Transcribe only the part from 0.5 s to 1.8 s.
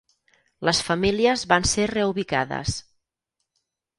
Les famílies van